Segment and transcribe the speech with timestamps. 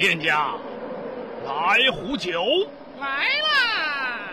[0.00, 0.54] 店家，
[1.44, 2.42] 来壶酒。
[2.98, 4.30] 来啦，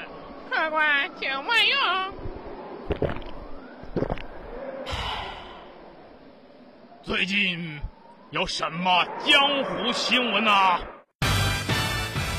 [0.50, 1.78] 客官，请慢用。
[7.04, 7.82] 最近
[8.32, 10.80] 有什么江湖新闻啊？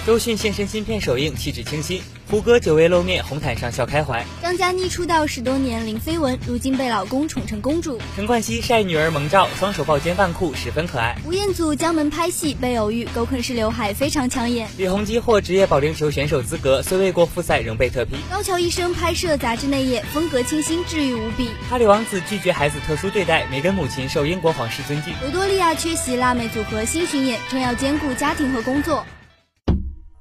[0.06, 2.01] 周迅现身新片首映，气质清新。
[2.30, 4.23] 胡歌久未露面，红毯上笑开怀。
[4.42, 7.98] 张嘉倪出道十多年零绯闻，如今被老公宠成公主。
[8.14, 11.16] 陈冠希晒女儿萌照，双手抱肩扮酷，十分可爱。
[11.24, 14.69] 吴彦祖江门拍戏被偶遇，狗啃式刘海非常抢眼。
[14.77, 18.16] 李弘基获职业保龄球选手资格，虽未过复赛，仍被特批。
[18.30, 21.48] 高桥医生拍摄杂志内页，风格清新，治愈无比。
[21.70, 25.14] 哈里王子拒绝孩子特殊对待，梅根母亲受英国皇室尊敬。
[25.24, 29.06] 维多利亚缺席辣妹组合新巡演，称要兼顾家庭和工作。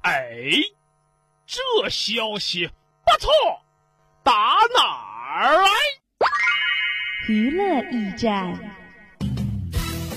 [0.00, 0.24] 哎，
[1.50, 3.30] 这消息不错，
[4.22, 4.32] 打
[4.74, 4.82] 哪
[5.40, 6.28] 儿来？
[7.26, 8.76] 娱乐驿站，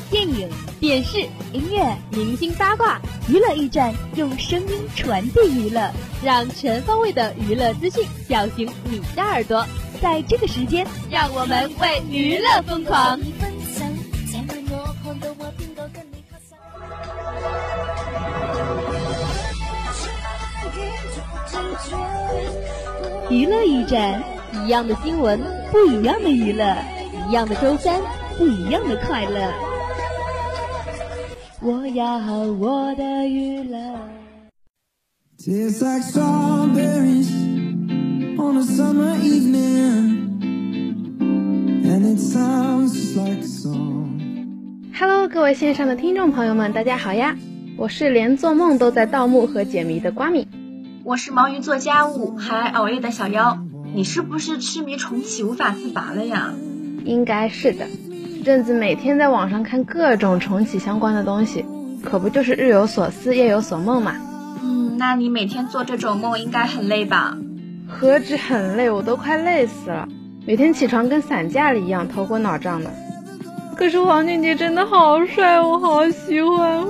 [0.10, 0.50] 电影、
[0.82, 1.22] 电视、
[1.54, 5.90] 音乐、明星八卦，娱乐驿站用声音传递娱乐，
[6.22, 9.66] 让全方位的娱乐资讯叫醒你的耳朵。
[10.02, 13.18] 在这个时间，让我们为娱乐疯狂。
[23.32, 24.22] 娱乐驿站，
[24.66, 25.40] 一样的新闻，
[25.72, 26.76] 不一样的娱乐，
[27.30, 28.02] 一样的周三，
[28.38, 29.50] 不一样的快乐。
[31.62, 32.18] 我要
[32.60, 33.78] 我的娱乐。
[44.94, 47.34] Hello，各位线上的听众朋友们，大家好呀！
[47.78, 50.46] 我是连做梦都在盗墓和解谜的瓜米。
[51.04, 53.58] 我是忙于做家务还熬夜的小妖，
[53.96, 56.54] 你是不是痴迷重启无法自拔了呀？
[57.04, 57.88] 应该是的，
[58.38, 61.66] 这阵子每天在网上看各种重启相关的东西，
[62.04, 64.16] 可不就是日有所思夜有所梦嘛。
[64.64, 67.36] 嗯，那你每天做这种梦应该很累吧？
[67.88, 70.08] 何止很累，我都快累死了，
[70.46, 72.92] 每天起床跟散架了一样，头昏脑胀的。
[73.76, 76.86] 可是黄俊杰真的好帅，我好喜欢。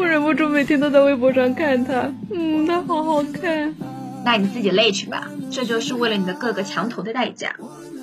[0.00, 3.74] 我忍不住每天都在微博上看他，嗯，他好好看。
[4.24, 7.54] 那你自己累去吧，这就是为了你的各个墙头的代价。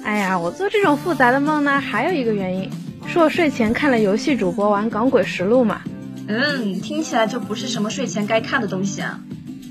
[0.04, 2.70] 哎呀，我做这种复杂的梦呢，还有一个原因，
[3.08, 5.82] 是我睡前看了游戏主播玩《港鬼实录》嘛。
[6.28, 9.20] 嗯，听起来就不是什么睡前该看的东西啊。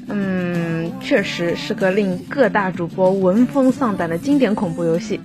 [0.09, 5.21] 嗯，确实是个令各大主播闻风丧胆的经典恐怖游戏，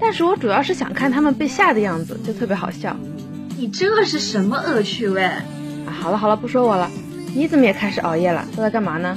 [0.00, 2.96] 但是我主要是想看他们被吓的样子，就特别好笑。
[3.56, 5.30] 你这是什么恶趣味？
[5.92, 6.90] 好了好了，不说我了。
[7.34, 8.44] 你怎么也开始熬夜了？
[8.56, 9.16] 都在干嘛呢？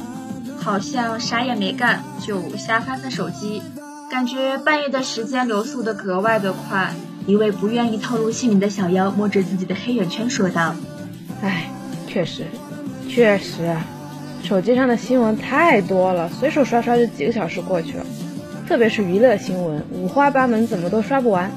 [0.58, 3.62] 好像啥也没干，就瞎翻翻手机，
[4.10, 6.94] 感觉半夜的时间流速的格外的快。
[7.28, 10.76] 一位不愿意透露姓名的小妖摸着自己的黑眼圈说道
[11.42, 11.70] ：“唉，
[12.08, 12.46] 确实，
[13.10, 13.76] 确实，
[14.44, 18.06] 手机上的新闻太多了，随手刷刷就几个小时过去了。
[18.68, 21.52] 特别是娱乐新闻，五花八门，怎么都刷不完。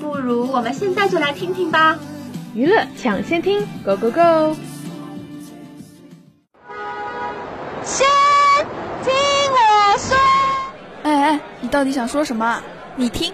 [0.00, 1.98] 不如我们现在就来听听吧。”
[2.52, 4.56] 娱乐抢先听，Go Go Go！
[7.84, 8.08] 先
[9.04, 9.12] 听
[9.52, 10.16] 我说。
[11.04, 12.60] 哎哎，你到底想说什么？
[12.96, 13.32] 你听。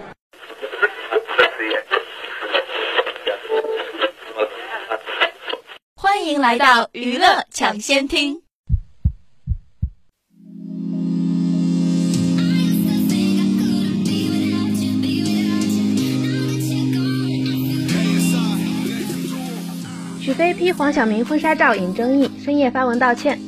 [5.95, 8.43] 欢迎来到娱乐抢先听。
[20.37, 23.39] 飞 P 黄晓明婚纱照引争议，深夜发文道歉。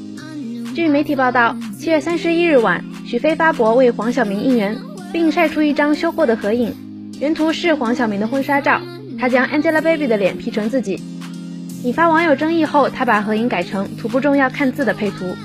[0.74, 4.76] 据媒体报道，七月三十一日晚，许飞发博为黄晓明应援，
[5.14, 6.74] 并晒出一张修过的合影，
[7.20, 8.82] 原图是黄晓明的婚纱照，
[9.20, 11.00] 他将 Angelababy 的脸 P 成自己，
[11.84, 15.36] 引发网友争议后，他把合影改成“图不重要，看字”的配图。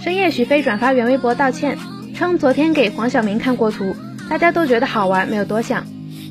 [0.00, 1.78] 深夜，许飞转发原微博道歉，
[2.16, 3.94] 称昨天给黄晓明看过图，
[4.28, 5.86] 大家都觉得好玩，没有多想，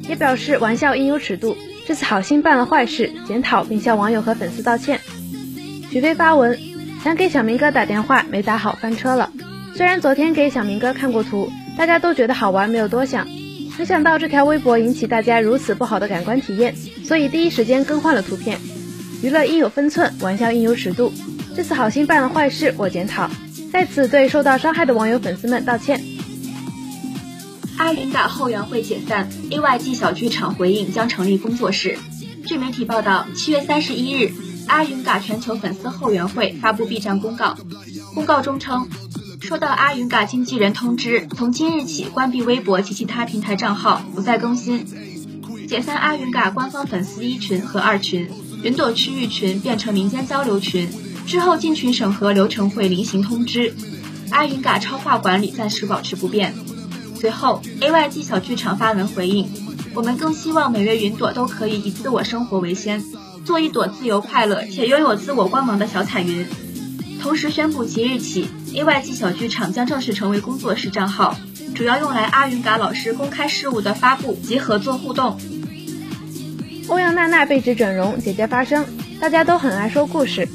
[0.09, 1.56] 也表示玩笑应有尺度。
[1.85, 5.00] 这次好心办了坏事，检讨并向网友和粉丝道歉。
[5.91, 6.57] 许飞发文
[7.03, 9.31] 想给小明哥打电话，没打好翻车了。
[9.75, 13.27] 虽然昨天给小明哥看过图，大家都觉得好玩，没有多想，
[13.77, 18.57] 没想到这条微博引起大家如此不好的感官体验，所以第一时间更换了图片。
[19.21, 21.12] 娱乐应有分寸，玩笑应有尺度。
[21.56, 23.29] 这次好心办了坏事，我检讨，
[23.71, 26.01] 在此对受到伤害的网友粉丝们道歉。
[27.83, 31.97] 阿云嘎后援会解散，AYG 小剧场回应将成立工作室。
[32.47, 34.31] 据媒体报道，七月三十一日，
[34.68, 37.57] 阿云嘎全球粉丝后援会发布 B 站公告，
[38.15, 38.88] 公告中称，
[39.41, 44.86] 收到阿云嘎经纪人通知，从今日起关闭微博及其他平台账号，不再更新，
[45.68, 48.29] 解散阿云嘎官方粉丝一群和二群，
[48.63, 50.88] 云朵区域群变成民间交流群，
[51.27, 53.74] 之后进群审核流程会另行通知。
[54.31, 56.56] 阿云嘎超话管理暂时保持不变。
[57.23, 59.49] 随后，AYG 小剧场发文回应
[59.95, 63.01] ：“我们更希望每位云朵都可以以自我生活为先，
[63.45, 66.45] 做一朵自由快乐且拥有自我光芒的小彩云。”
[67.23, 71.37] 同时宣布，即日起，AYG 小剧场将正式成为工作室账号，
[71.73, 75.39] 主要用来阿云嘎老师公开事务的发布及合作互动。
[76.89, 78.85] 欧阳娜娜被指整容，姐姐发声，
[79.21, 80.45] 大家都很爱说故事。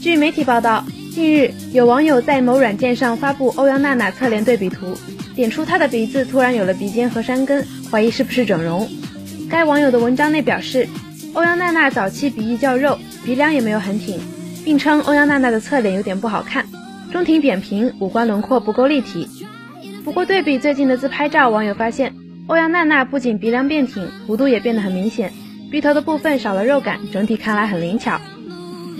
[0.00, 4.96] 据媒体报道，近日有网友在某软件上发布欧阳娜娜侧脸对比图，
[5.36, 8.88] 点出她的鼻子突然有了鼻尖和山根，怀疑是不是整容。
[9.48, 10.88] 该网友的文章内表示，
[11.34, 14.18] 欧阳娜娜早期鼻翼较肉，鼻梁也没有很挺。
[14.64, 16.66] 并称欧阳娜娜的侧脸有点不好看，
[17.12, 19.28] 中庭扁平，五官轮廓不够立体。
[20.04, 22.12] 不过对比最近的自拍照，网友发现
[22.48, 25.32] 欧阳娜娜不仅鼻梁变挺，弧度也变得很明显，
[25.70, 28.20] 鼻头的部分少了肉感，整体看来很灵巧。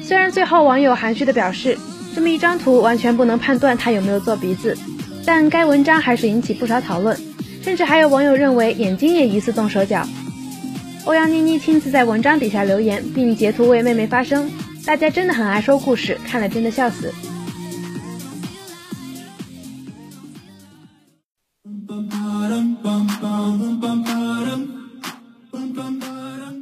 [0.02, 1.76] 虽然最后网友含蓄的表示，
[2.14, 4.78] 这么一张图完全不能判断她有没有做鼻子，
[5.26, 7.20] 但该文章还是引起不少讨论，
[7.60, 10.06] 甚至还有网友认为眼睛也疑似动手脚。
[11.04, 14.48] 欧阳妮妮亲自在文章底下留言，并截图为妹妹发声。
[14.86, 17.12] 大家真的很爱说故事，看了真的笑死。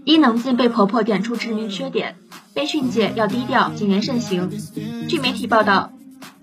[0.07, 2.17] 伊能静被婆婆点出致命缺点，
[2.55, 4.51] 被训诫要低调谨言慎行。
[5.09, 5.93] 据媒体报道，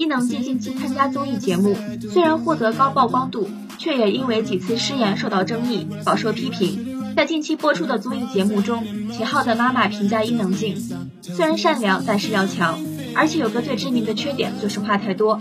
[0.02, 1.78] 伊能静近期参加综艺节目，
[2.12, 7.14] 虽然获得高曝光度，却也因为几次失言受到争议，饱受批评。
[7.16, 10.76] 在近期播出的综艺节目中，秦昊的妈妈评价伊能静，
[11.22, 12.80] 虽然善良，但是要强，
[13.14, 15.40] 而且有个最致命的缺点就是话太多。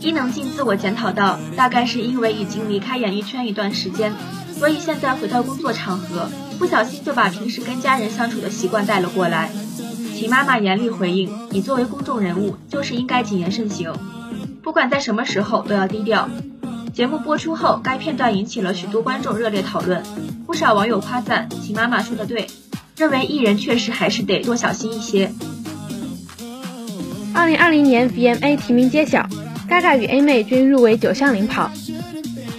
[0.00, 4.14] 伊能静自我检讨道，大概是因为已经离开演艺圈一段时间，
[4.58, 9.50] 所以现在回到工作场合，不小心就把平时跟家人相处的习惯带了过来。
[10.22, 13.92] 秦妈妈严厉回应：“你作为公众人物，就是应该谨言慎行，
[14.62, 16.28] 不管在什么时候都要低调。”
[16.94, 20.00] 节目播出后，该片段引起了许多观众热烈讨论，
[20.46, 22.46] 不少网友夸赞秦妈妈说的对，
[22.96, 25.32] 认为艺人确实还是得多小心一些。
[27.34, 29.28] 二零二零年 VMA 提名揭晓
[29.68, 31.68] ，Gaga 与 A 妹均入围九项领跑。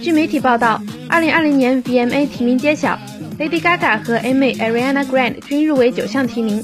[0.02, 2.98] 据媒体报道，二零二零年 VMA 提名揭晓
[3.38, 6.62] ，Lady Gaga 和 A 妹 Ariana Grande 均入围九项提名，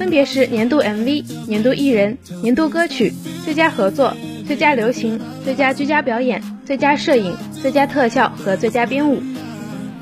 [0.00, 3.12] 分别是年度 MV、年度艺人、年度歌曲、
[3.44, 4.16] 最佳合作、
[4.46, 6.42] 最佳流行、最佳居家表演。
[6.64, 9.20] 最佳摄影、最佳特效和最佳编舞。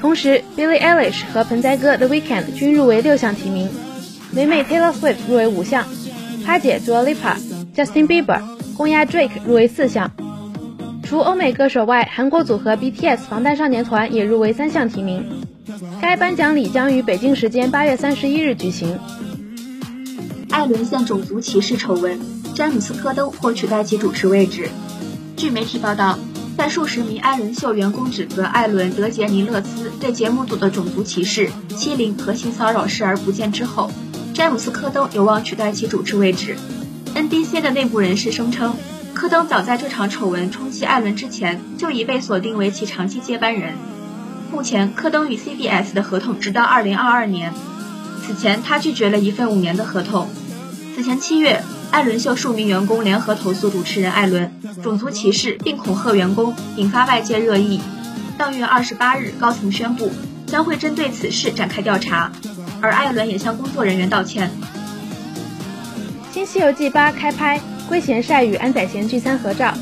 [0.00, 3.68] 同时，Billie Eilish 和盆栽哥 The Weeknd 均入围六项提名，
[4.30, 5.84] 美美 Taylor Swift 入围五项，
[6.46, 7.34] 花姐 Dua Lipa、
[7.74, 8.40] Justin Bieber、
[8.76, 10.08] 公鸭 Drake 入围四项。
[11.02, 15.26] 除欧美歌手外，韩国组合 BTS 防弹少年团也入围三项提名。
[16.00, 18.96] 该颁奖礼将于北京时间八月三十一日举行。
[20.58, 22.18] 艾伦现种族歧视丑闻，
[22.52, 24.68] 詹姆斯科登或取代其主持位置。
[25.36, 26.18] 据媒体报道。
[26.56, 33.92] 在数十名艾伦秀员工指责艾伦·德杰尼勒斯对节目组的种族歧视、欺凌和性骚扰视而不见之后，
[34.34, 36.56] 詹姆斯·科登有望取代其主持位置。
[37.14, 38.74] NBC 的内部人士声称，
[39.14, 43.74] 科登早在这场丑闻冲击艾伦之前就已被锁定为其长期接班人。
[44.50, 47.54] 目前，科登与 CBS 的合同直到2022年，
[48.26, 50.28] 此前他拒绝了一份五年的合同。
[50.98, 51.62] 此前七月。
[51.92, 54.50] 艾伦秀数名员工联合投诉主持人艾伦
[54.82, 57.80] 种族歧视，并恐吓员工，引发外界热议。
[58.36, 60.10] 当月二十八日，高层宣布
[60.44, 62.32] 将会针对此事展开调查，
[62.80, 64.50] 而艾伦也向工作人员道歉。
[66.34, 69.72] 《新西游记八》开拍，圭贤晒与安宰贤聚餐合照。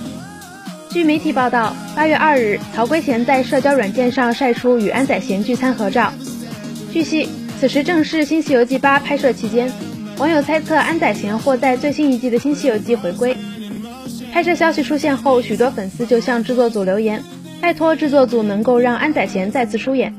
[0.90, 6.12] 据媒体报道，八月二日，曹圭贤在社交软件上晒出与安宰贤聚餐合照。
[6.92, 7.26] 据悉，
[7.58, 9.72] 此时正是《新西游记八》拍摄期间。
[10.18, 13.36] 网友猜测安宰贤或在最新一季的新西游记回归。
[14.32, 17.22] 拍摄消息出现后，许多粉丝就向制作组留言，
[17.60, 20.14] 拜托制作组能够让安宰贤再次出演。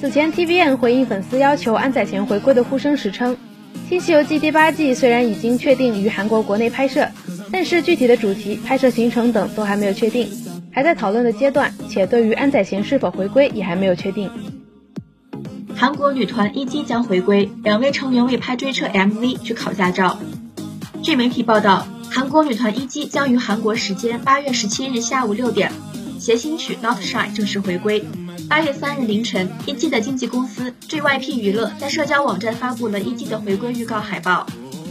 [0.00, 3.36] 此前，TVN 回应粉丝要求安宰贤回归的呼声时称，
[3.86, 7.06] 新西游记第八季虽然已经确定于韩国国内拍摄，
[7.52, 10.26] 但是具体的主题、拍摄行程等都还没有确定，
[10.72, 14.30] 还在讨论的阶段，且对于安宰贤是否回归也还没有确定。
[15.78, 20.18] 韩国女团一姬将回归，两位成员为拍追车 MV 去考驾照。
[21.04, 25.70] 据媒体报道，韩国女团一姬将于韩国时间八月十七日下午六点，
[26.18, 28.04] 携新曲《Not Shy》正式回归。
[28.48, 34.48] 八月三日凌晨，一姬的经纪公司 JYP 娱乐在社交网站发布了一姬的回归预告海报。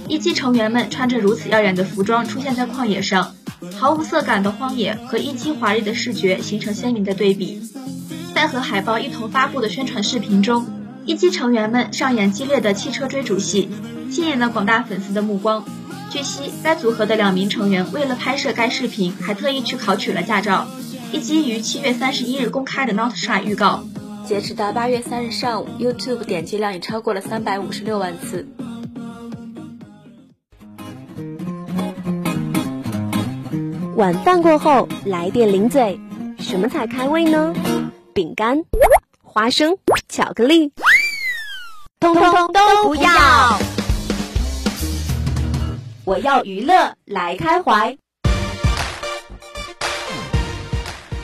[0.07, 3.35] 一姬成员们穿着如此耀眼的服装出现在旷野上，
[3.77, 7.61] 毫无色感的荒野和一姬华丽的视觉形成鲜明的对比。
[8.33, 10.65] 在和海报一同发布的宣传视频中。
[11.07, 13.69] 一机成员们上演激烈的汽车追逐戏，
[14.11, 15.63] 吸引了广大粉丝的目光。
[16.11, 20.67] 据悉，该组合的两名成员为了拍摄该视频，还特意去考取了驾照。
[21.13, 23.85] 一机于七月三十一日公开的 Not Shy 预告，
[24.25, 28.45] 截止到八月三日上午，YouTube 点击量已超过了三百五十六万次。
[33.95, 35.97] 晚饭过后来点零嘴，
[36.37, 37.55] 什么才开胃呢？
[38.13, 38.57] 饼干、
[39.23, 39.77] 花生、
[40.09, 40.71] 巧克力，
[41.99, 43.59] 通通都不要！
[46.05, 47.97] 我要娱乐来开怀，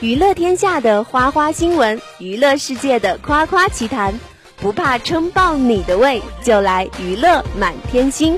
[0.00, 4.12] 娱乐天下的花花新闻，娱乐世界的夸夸奇谈，
[4.56, 8.36] 不怕撑爆你的胃，就来娱乐满天星。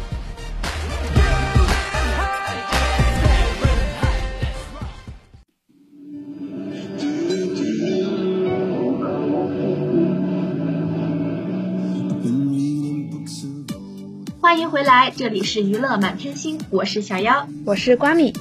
[14.56, 18.32] 欢迎回来，这里是娱乐满天星，我是小妖，我是瓜米。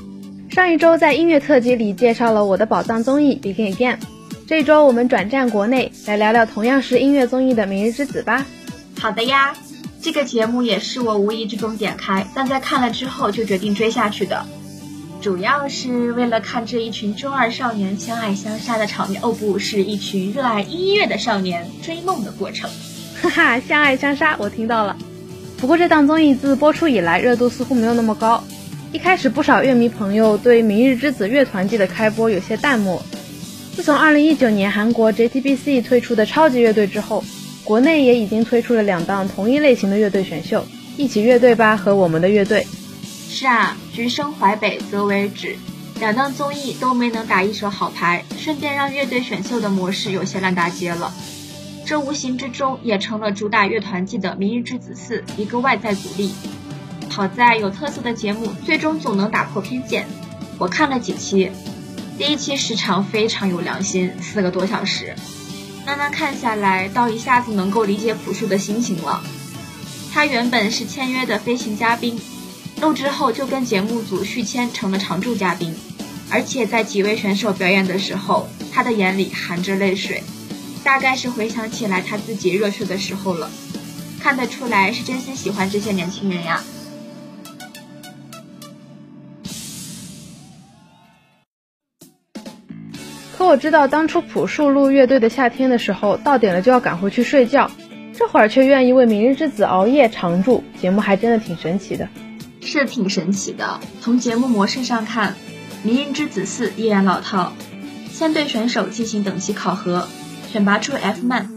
[0.49, 3.97] 上一周在音乐特辑里介绍了我的宝藏综艺《Begin Again》，
[4.47, 8.45] 这周我们转战国内，来聊聊同样是音乐综艺的《明日之子》吧。
[8.97, 9.53] 好的呀，
[10.01, 14.45] 这个节目也是我无意之中点开，但在看了之后就决定追下去的，
[15.19, 19.21] 主要是为了看这一群中二少年相爱相杀的场面。
[19.21, 22.69] 哦，不是一群热爱音乐的少年追梦的过程。
[23.21, 24.95] 哈哈，相爱相杀，我听到了。
[25.65, 28.43] 不过这档综艺自播出以来热度似乎没有那么高，
[28.91, 33.03] 一开始不少乐迷朋友对《明日之子》乐团季的开播有些淡漠。
[33.75, 37.23] 自从2019年韩国 JTBC 推出的超级乐队之后，
[37.63, 40.61] 国内也已经推出了两档同一类型的乐队选秀，
[40.97, 42.61] 《一起乐队吧》和《我们的乐队》。
[43.27, 45.55] 是啊，橘生淮北则为枳，
[45.99, 51.11] 两档综艺都没能打一手好牌，顺便让乐队选秀的模式有些烂大街了。
[51.85, 56.33] 这无形之中也成了主打乐团季的《明日之子四》一个外在阻力。
[57.09, 60.07] 好在有特色的节目最终总能打破偏见。
[60.57, 61.51] 我看了几期，
[62.17, 65.15] 第一期时长非常有良心，四个多小时，
[65.85, 69.21] 慢慢看下来，倒一下子能够理解朴树的心情了。
[70.11, 72.19] 他原本是签约的飞行嘉宾，
[72.81, 75.75] 录制后就跟节目组续签成了常驻嘉宾，
[76.31, 80.23] 而且在几位选手表演的时候，他的眼里含着泪水。
[80.85, 83.49] 大概是回想起来他自己热血的时候了，
[84.21, 86.63] 看得出来是真心喜欢这些年轻人呀。
[93.35, 97.71] 可我知道当初朴树录乐队的夏天的时候，到点了就要赶回去睡觉，
[98.15, 102.07] 这会儿却愿意为明日之子熬夜常驻，节目还真的挺神奇的。
[102.61, 103.79] 是挺神奇的。
[104.01, 105.35] 从节目模式上看，
[105.81, 107.53] 明日之子四依然老套，
[108.11, 110.07] 先对选手进行等级考核。
[110.55, 111.49] 选拔出 F man，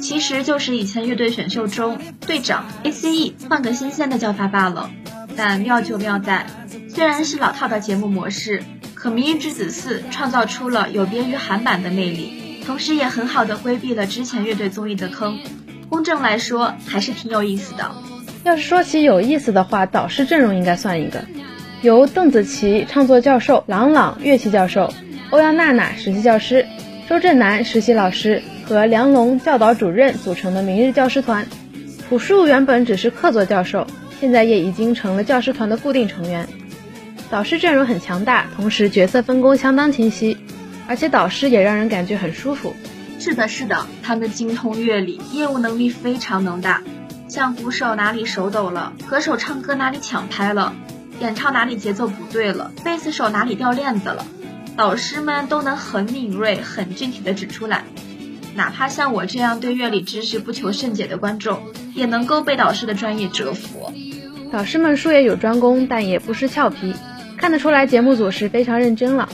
[0.00, 4.88] 其实就是以前乐队选秀中队长 ACE 换个新鲜的叫法罢了。
[5.36, 6.46] 但妙就妙在，
[6.88, 8.62] 虽然是老套的节目模式，
[8.94, 15.38] 可《明日之子四》创造出了有别于韩版的魅力，同时也很好的规避了之前乐队综艺的坑。
[15.90, 17.94] 公正来说，还是挺有意思的。
[18.44, 21.26] 要是说起有意思的话，导师阵容应该算一个，
[21.82, 24.94] 由邓紫棋唱作教授、郎朗乐器教授、
[25.28, 26.66] 欧阳娜娜实习教师。
[27.08, 31.46] 周震南实习老师和梁龙教导主任组成的明日教师团，
[32.08, 33.86] 朴树原本只是客座教授，
[34.20, 36.48] 现在也已经成了教师团的固定成员。
[37.30, 40.36] 导师阵容很强大，同时角色分工相当清晰，
[40.88, 42.74] 而且导师也让人感觉很舒服。
[43.20, 46.82] 是的，是的，他们精通乐理，业务能力非常能打。
[47.28, 50.74] 像鼓手哪里手抖了，歌手唱歌哪里抢拍了，
[51.20, 54.26] 演唱哪里节奏不对了，贝斯手哪里掉链子了。
[54.76, 57.84] 导师们都能很敏锐、很具体的指出来，
[58.54, 61.60] 哪怕像我这样对乐理知识不求甚解的观众，
[61.94, 63.90] 也能够被导师的专业折服。
[64.52, 66.94] 导师们术业有专攻，但也不失俏皮，
[67.38, 69.28] 看得出来节目组是非常认真了。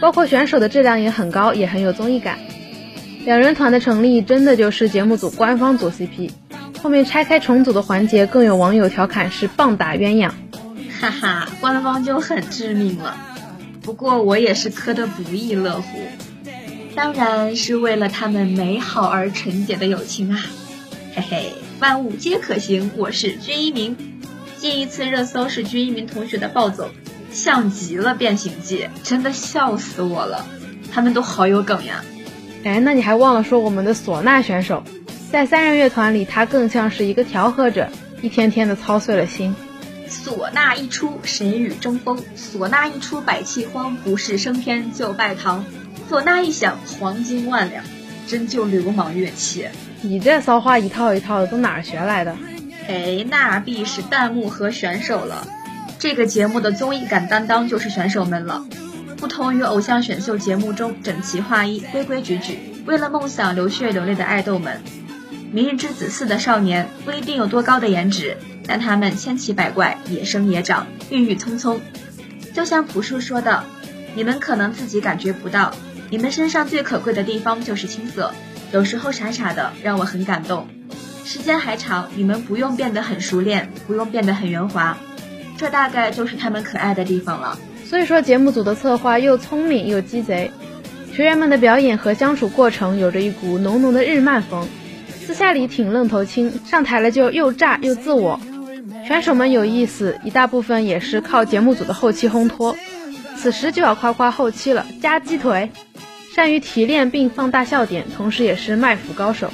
[0.00, 2.38] 包括选手的质量也很高，也很有综艺感。
[3.26, 6.30] 两人团的成立真的就是节目组官方组 CP，
[6.82, 10.30] 后面拆开重组的环节，更有网友调侃是棒打鸳鸯。
[11.00, 13.16] 哈哈，官方就很致命了。
[13.84, 15.98] 不过我也是磕得不亦乐乎，
[16.96, 20.40] 当然是为了他们美好而纯洁的友情啊！
[21.14, 23.94] 嘿嘿，万物皆可行，我是君一鸣。
[24.56, 26.90] 近一次热搜是君一鸣同学的暴走，
[27.30, 30.46] 像极了《变形记》，真的笑死我了。
[30.90, 32.02] 他们都好有梗呀！
[32.64, 34.82] 哎，那你还忘了说我们的唢呐选手，
[35.30, 37.86] 在三人乐团里，他更像是一个调和者，
[38.22, 39.54] 一天天的操碎了心。
[40.14, 42.22] 唢呐一出，谁与争锋？
[42.36, 45.64] 唢呐一出，百气荒，不是升天就拜堂。
[46.10, 47.84] 唢呐一响，黄金万两。
[48.26, 49.68] 真就流氓乐器。
[50.00, 52.34] 你这骚话一套一套的，都哪儿学来的？
[52.88, 55.46] 哎，那必是弹幕和选手了。
[55.98, 58.64] 这个节目的综艺感担当就是选手们了。
[59.18, 64.80] 不同于偶像选秀节目中整齐划一、规规矩矩，为了梦想流血流泪的爱豆们，
[65.52, 71.80] 《明日之子四》的少年不一定有多高的颜值，但他们千奇百怪、野生野长、郁郁葱葱。
[72.52, 73.64] 就像朴树说的
[74.14, 75.74] ：“你们可能自己感觉不到，
[76.10, 78.32] 你们身上最可贵的地方就是青涩，
[78.72, 80.68] 有时候傻傻的，让我很感动。
[81.24, 84.96] 时间还长，你们不用变得很熟练，不用变得很圆滑。”
[85.56, 87.58] 这大概就是他们可爱的地方了。
[87.84, 90.50] 所以说，节目组的策划又聪明又鸡贼，
[91.12, 94.66] 学员们的表演和相处过程有着一股浓浓的日漫风，
[95.24, 98.40] 私下里挺愣头青，上台了就又炸又自我。
[99.06, 102.74] 选手们有意思，一大部分也是靠节目组的后期烘托。
[103.36, 105.70] 此时就要夸夸后期了，加鸡腿，
[106.34, 109.50] 善于提炼并放大笑点，同时也是卖腐高手。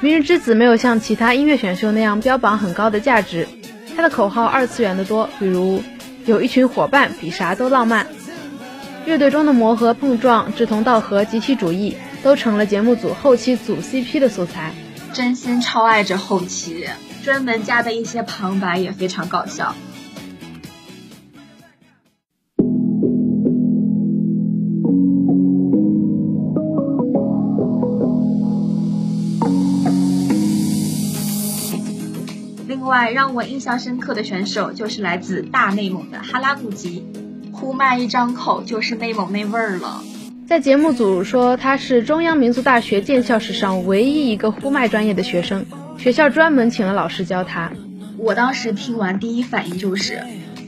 [0.00, 3.48] 明日之子没有像其他音乐选秀那样标榜很高的价值。
[3.96, 5.82] 他的口号二次元的多，比如
[6.26, 8.06] 有一群伙伴比啥都浪漫，
[9.06, 14.72] 乐队中的磨合碰撞、志同道合、集体主义，都成了节目组后期组 CP 的素材。
[15.14, 16.86] 真心超爱这后期，
[17.28, 19.74] 专门加的一些旁白也非常搞笑。
[32.66, 37.04] 另外，让我印象深刻的选手就是来自大内蒙的哈拉古吉，
[37.52, 40.02] 呼麦一张口就是内蒙那味儿了。
[40.46, 45.66] 在节目组说他是中央民族大学建校史上唯一一个呼麦专业的学生，
[45.98, 47.72] 学校专门请了老师教他。
[48.16, 50.20] 我当时听完第一反应就是，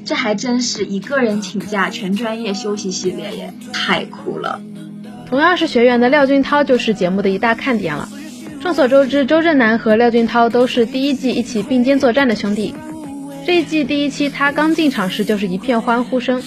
[0.05, 4.61] 这还真是一个人请假全专业休息系列耶，太酷了。
[5.27, 8.09] 同样是学员的廖俊涛就是节目的一大看点了。
[8.61, 12.75] 众所周知，周震南和廖俊涛都是第一季一起并肩作战的兄弟。
[13.47, 16.43] 这一季第一期，他刚进场时就是一片欢呼声，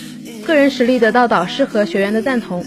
[0.46, 2.64] 个人实力得到导师和学员的赞同。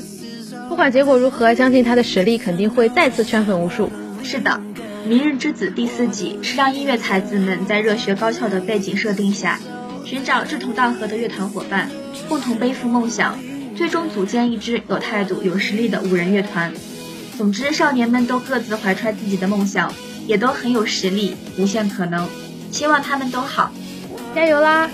[0.68, 3.90] 不管结果如何，相信他的实力肯定会再次圈粉无数。
[4.22, 4.50] 是的，
[5.06, 9.60] 《明日之子》第四季是让音乐才子们在热血高校的背景设定下，
[10.04, 11.88] 寻找志同道合的乐团伙伴，
[12.28, 13.38] 共同背负梦想，
[13.76, 16.72] 最终组建一支有态度、有实力的五人乐团。
[17.38, 19.94] 总之，少年们都各自怀揣自己的梦想，
[20.26, 22.26] 也都很有实力，无限可能。
[22.72, 23.70] 希望他们都好，
[24.34, 24.90] 加油啦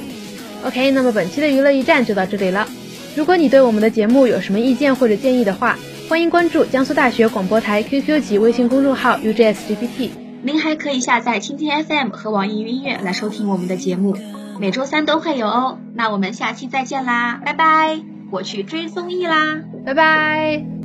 [0.66, 2.68] ！OK，那么本期的娱乐驿站就到这里了。
[3.16, 5.78] 如果你对我们的节目有什么意见或者建议的话，
[6.12, 10.10] 欢迎关注江苏大学广播台 QQ 及微信公众号 UJSGPT。
[10.42, 14.14] 您还可以下载蜻蜓 FM 和网易云音乐来收听我们的节目，
[14.60, 15.78] 每周三都会有哦。
[15.94, 17.98] 那我们下期再见啦，拜拜！
[18.30, 20.81] 我去追综艺啦，拜拜。